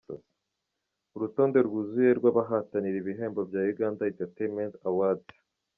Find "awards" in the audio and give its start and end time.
4.89-5.35